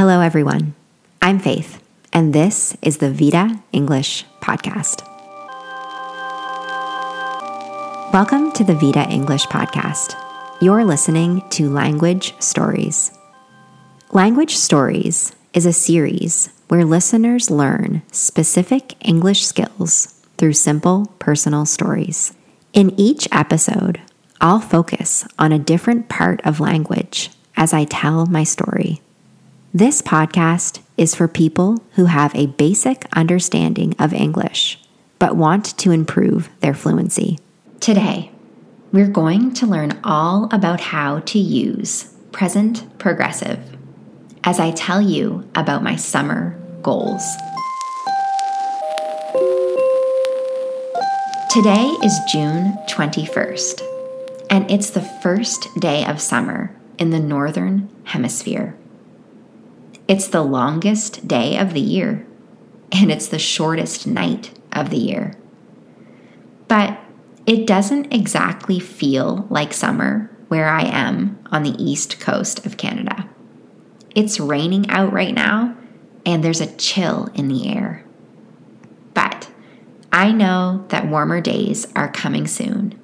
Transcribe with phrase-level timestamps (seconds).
[0.00, 0.72] Hello, everyone.
[1.20, 1.78] I'm Faith,
[2.10, 5.06] and this is the Vita English Podcast.
[8.10, 10.14] Welcome to the Vita English Podcast.
[10.62, 13.12] You're listening to Language Stories.
[14.10, 22.32] Language Stories is a series where listeners learn specific English skills through simple personal stories.
[22.72, 24.00] In each episode,
[24.40, 29.02] I'll focus on a different part of language as I tell my story.
[29.72, 34.80] This podcast is for people who have a basic understanding of English
[35.20, 37.38] but want to improve their fluency.
[37.78, 38.32] Today,
[38.90, 43.60] we're going to learn all about how to use present progressive
[44.42, 47.22] as I tell you about my summer goals.
[51.48, 53.82] Today is June 21st,
[54.50, 58.74] and it's the first day of summer in the Northern Hemisphere.
[60.10, 62.26] It's the longest day of the year,
[62.90, 65.34] and it's the shortest night of the year.
[66.66, 66.98] But
[67.46, 73.28] it doesn't exactly feel like summer where I am on the east coast of Canada.
[74.16, 75.76] It's raining out right now,
[76.26, 78.04] and there's a chill in the air.
[79.14, 79.48] But
[80.10, 83.00] I know that warmer days are coming soon,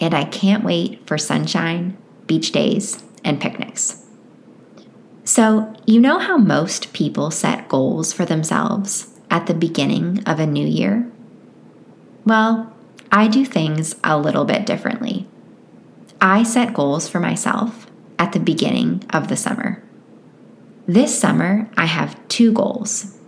[0.00, 3.97] and I can't wait for sunshine, beach days, and picnics.
[5.28, 10.46] So, you know how most people set goals for themselves at the beginning of a
[10.46, 11.06] new year?
[12.24, 12.72] Well,
[13.12, 15.26] I do things a little bit differently.
[16.18, 17.86] I set goals for myself
[18.18, 19.82] at the beginning of the summer.
[20.86, 23.18] This summer, I have two goals.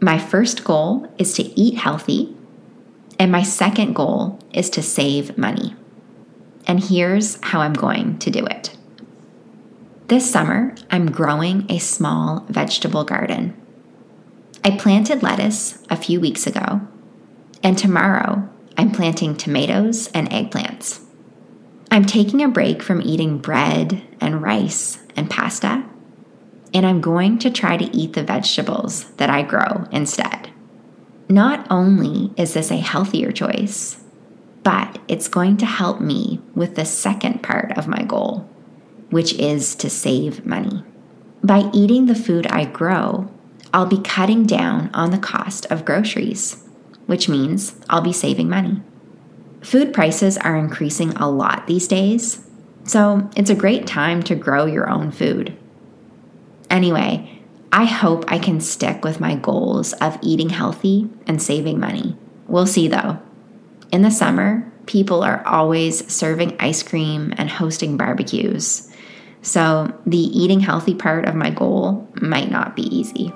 [0.00, 2.34] My first goal is to eat healthy,
[3.18, 5.76] and my second goal is to save money.
[6.66, 8.77] And here's how I'm going to do it.
[10.08, 13.54] This summer, I'm growing a small vegetable garden.
[14.64, 16.80] I planted lettuce a few weeks ago,
[17.62, 21.04] and tomorrow I'm planting tomatoes and eggplants.
[21.90, 25.84] I'm taking a break from eating bread and rice and pasta,
[26.72, 30.48] and I'm going to try to eat the vegetables that I grow instead.
[31.28, 34.02] Not only is this a healthier choice,
[34.62, 38.48] but it's going to help me with the second part of my goal
[39.10, 40.84] which is to save money.
[41.42, 43.30] By eating the food I grow,
[43.72, 46.64] I'll be cutting down on the cost of groceries,
[47.06, 48.82] which means I'll be saving money.
[49.62, 52.44] Food prices are increasing a lot these days,
[52.84, 55.56] so it's a great time to grow your own food.
[56.70, 57.40] Anyway,
[57.72, 62.16] I hope I can stick with my goals of eating healthy and saving money.
[62.46, 63.18] We'll see though.
[63.92, 68.87] In the summer, people are always serving ice cream and hosting barbecues.
[69.48, 73.32] So the eating healthy part of my goal might not be easy.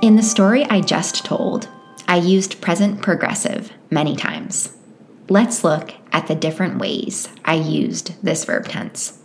[0.00, 1.68] In the story I just told,
[2.08, 4.74] I used present progressive many times.
[5.28, 9.18] Let's look at the different ways I used this verb tense.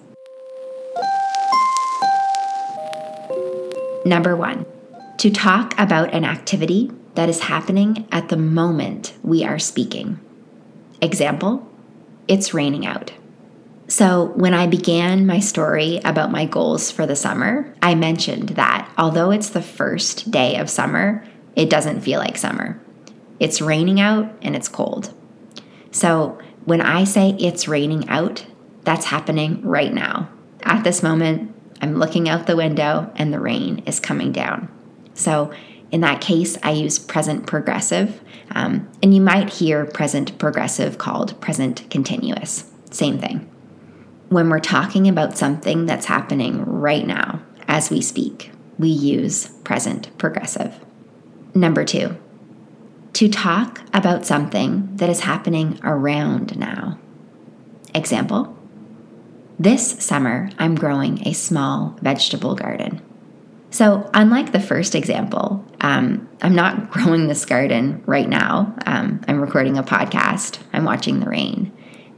[4.05, 4.65] Number one,
[5.25, 10.19] to talk about an activity that is happening at the moment we are speaking.
[11.01, 11.67] Example,
[12.27, 13.11] it's raining out.
[13.87, 18.87] So, when I began my story about my goals for the summer, I mentioned that
[18.99, 21.25] although it's the first day of summer,
[21.55, 22.79] it doesn't feel like summer.
[23.39, 25.11] It's raining out and it's cold.
[25.89, 28.45] So, when I say it's raining out,
[28.83, 30.29] that's happening right now.
[30.61, 34.69] At this moment, I'm looking out the window and the rain is coming down.
[35.15, 35.51] So,
[35.91, 38.21] in that case, I use present progressive,
[38.51, 42.69] um, and you might hear present progressive called present continuous.
[42.91, 43.49] Same thing.
[44.29, 50.15] When we're talking about something that's happening right now as we speak, we use present
[50.17, 50.79] progressive.
[51.53, 52.17] Number two,
[53.13, 56.99] to talk about something that is happening around now.
[57.93, 58.57] Example
[59.57, 63.01] This summer, I'm growing a small vegetable garden.
[63.75, 68.73] So, unlike the first example, um, I'm not growing this garden right now.
[68.85, 71.73] Um, I'm recording a podcast, I'm watching the rain,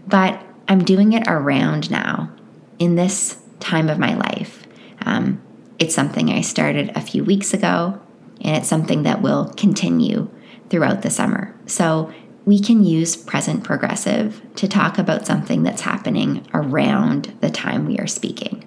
[0.06, 2.32] but I'm doing it around now
[2.78, 4.68] in this time of my life.
[5.02, 5.42] Um,
[5.80, 8.00] it's something I started a few weeks ago,
[8.40, 10.30] and it's something that will continue
[10.70, 11.56] throughout the summer.
[11.66, 12.14] So,
[12.46, 17.98] we can use present progressive to talk about something that's happening around the time we
[17.98, 18.67] are speaking.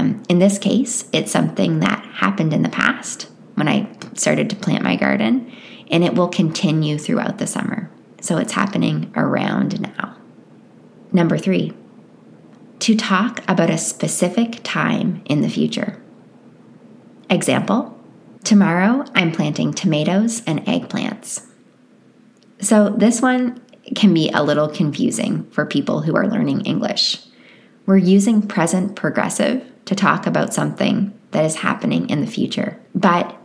[0.00, 4.56] Um, in this case, it's something that happened in the past when I started to
[4.56, 5.52] plant my garden,
[5.90, 7.90] and it will continue throughout the summer.
[8.22, 10.14] so it's happening around now.
[11.10, 11.72] Number three,
[12.80, 16.00] to talk about a specific time in the future.
[17.28, 17.98] Example
[18.44, 21.46] Tomorrow I'm planting tomatoes and eggplants.
[22.60, 23.62] So this one
[23.94, 27.18] can be a little confusing for people who are learning English.
[27.86, 32.80] We're using present progressive to talk about something that is happening in the future.
[32.94, 33.36] But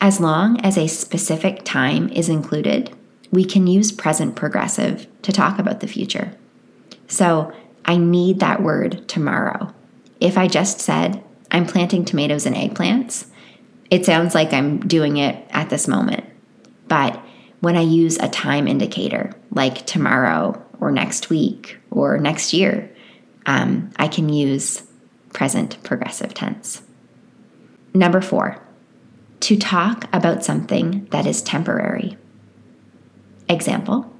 [0.00, 2.94] as long as a specific time is included,
[3.30, 6.34] we can use present progressive to talk about the future.
[7.06, 7.52] So
[7.84, 9.74] I need that word tomorrow.
[10.20, 13.26] If I just said, I'm planting tomatoes and eggplants,
[13.90, 16.24] it sounds like I'm doing it at this moment.
[16.88, 17.20] But
[17.60, 22.90] when I use a time indicator like tomorrow or next week or next year,
[23.46, 24.82] um, I can use
[25.32, 26.82] present progressive tense.
[27.94, 28.60] Number four,
[29.40, 32.16] to talk about something that is temporary.
[33.48, 34.12] Example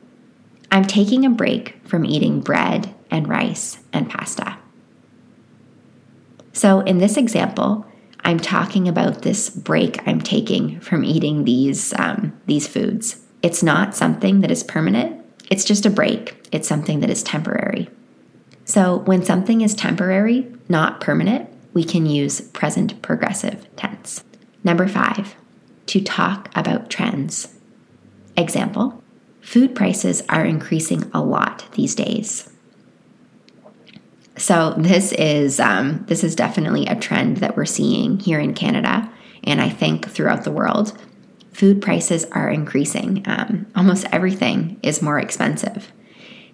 [0.73, 4.57] I'm taking a break from eating bread and rice and pasta.
[6.53, 7.87] So, in this example,
[8.23, 13.21] I'm talking about this break I'm taking from eating these, um, these foods.
[13.43, 17.89] It's not something that is permanent, it's just a break, it's something that is temporary.
[18.70, 24.22] So, when something is temporary, not permanent, we can use present progressive tense.
[24.62, 25.34] Number five,
[25.87, 27.52] to talk about trends.
[28.37, 29.02] Example
[29.40, 32.49] Food prices are increasing a lot these days.
[34.37, 39.11] So this is um, this is definitely a trend that we're seeing here in Canada,
[39.43, 40.96] and I think throughout the world
[41.52, 43.25] food prices are increasing.
[43.26, 45.90] Um, almost everything is more expensive.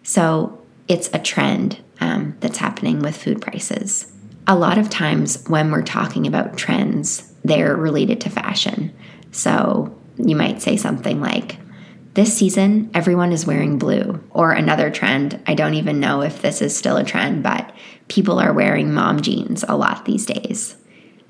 [0.02, 4.12] So it's a trend um, that's happening with food prices.
[4.46, 8.94] A lot of times when we're talking about trends, they're related to fashion.
[9.32, 11.58] So you might say something like,
[12.14, 14.24] this season, everyone is wearing blue.
[14.30, 17.74] Or another trend, I don't even know if this is still a trend, but
[18.08, 20.76] people are wearing mom jeans a lot these days.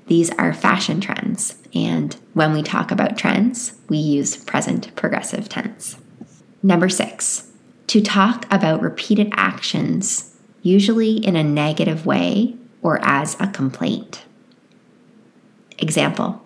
[0.05, 1.57] These are fashion trends.
[1.75, 5.97] And when we talk about trends, we use present progressive tense.
[6.63, 7.51] Number six,
[7.87, 14.25] to talk about repeated actions, usually in a negative way or as a complaint.
[15.77, 16.41] Example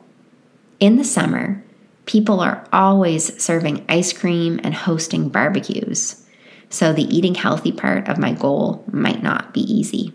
[0.80, 1.64] In the summer,
[2.06, 6.26] people are always serving ice cream and hosting barbecues.
[6.70, 10.14] So the eating healthy part of my goal might not be easy.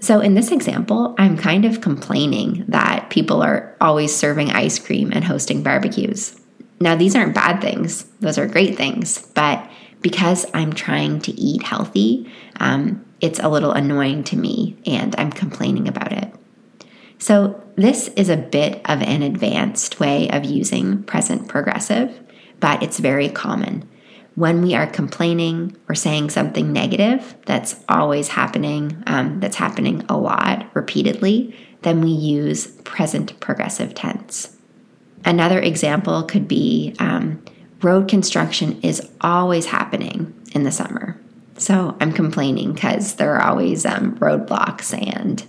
[0.00, 5.12] So, in this example, I'm kind of complaining that people are always serving ice cream
[5.12, 6.40] and hosting barbecues.
[6.80, 9.64] Now, these aren't bad things, those are great things, but
[10.02, 15.30] because I'm trying to eat healthy, um, it's a little annoying to me and I'm
[15.30, 16.32] complaining about it.
[17.18, 22.20] So, this is a bit of an advanced way of using present progressive,
[22.58, 23.88] but it's very common
[24.34, 30.16] when we are complaining or saying something negative that's always happening, um, that's happening a
[30.16, 34.56] lot repeatedly, then we use present progressive tense.
[35.24, 37.42] Another example could be um,
[37.82, 41.20] road construction is always happening in the summer.
[41.58, 45.44] So I'm complaining because there are always um, roadblocks and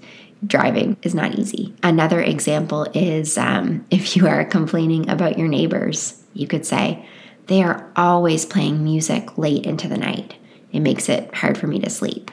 [0.46, 1.74] driving is not easy.
[1.82, 7.06] Another example is um, if you are complaining about your neighbors, you could say,
[7.48, 10.36] they are always playing music late into the night.
[10.72, 12.32] It makes it hard for me to sleep.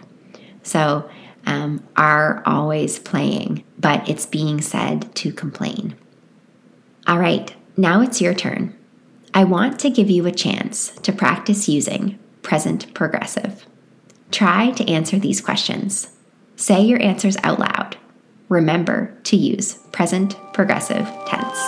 [0.62, 1.08] So,
[1.46, 5.96] um, are always playing, but it's being said to complain.
[7.06, 8.76] All right, now it's your turn.
[9.32, 13.64] I want to give you a chance to practice using present progressive.
[14.32, 16.08] Try to answer these questions.
[16.56, 17.96] Say your answers out loud.
[18.48, 21.58] Remember to use present progressive tense.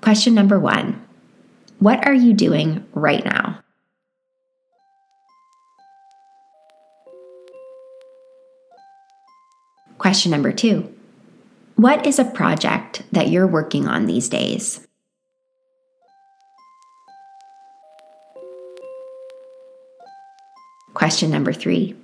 [0.00, 1.00] Question number one
[1.78, 3.60] What are you doing right now?
[9.98, 10.93] Question number two
[11.76, 14.86] What is a project that you're working on these days?
[20.94, 21.96] Question number three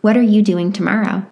[0.00, 1.26] What are you doing tomorrow?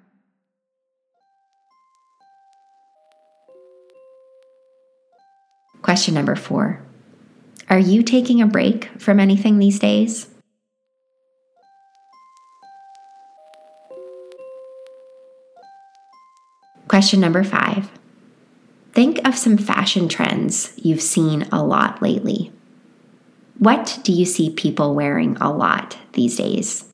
[5.82, 6.82] Question number four
[7.70, 10.31] Are you taking a break from anything these days?
[16.92, 17.90] Question number five
[18.92, 22.52] Think of some fashion trends you've seen a lot lately.
[23.56, 26.84] What do you see people wearing a lot these days?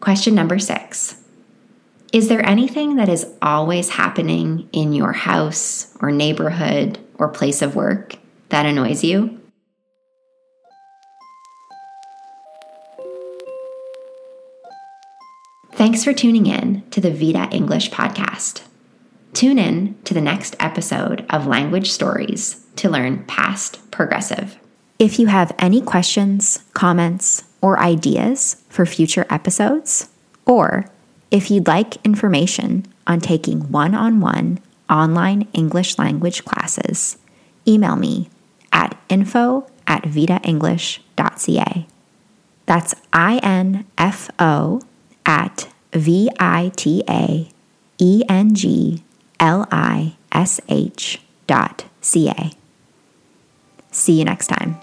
[0.00, 1.22] Question number six
[2.14, 7.76] Is there anything that is always happening in your house or neighborhood or place of
[7.76, 8.16] work
[8.48, 9.39] that annoys you?
[15.80, 18.64] Thanks for tuning in to the Vita English podcast.
[19.32, 24.58] Tune in to the next episode of Language Stories to learn past progressive.
[24.98, 30.10] If you have any questions, comments, or ideas for future episodes,
[30.44, 30.84] or
[31.30, 34.58] if you'd like information on taking one on one
[34.90, 37.16] online English language classes,
[37.66, 38.28] email me
[38.70, 41.86] at info at vitaenglish.ca.
[42.66, 44.82] That's I N F O
[45.24, 47.48] at V I T A
[47.98, 49.02] E N G
[49.38, 52.52] L I S H dot C A.
[53.90, 54.78] See you next time.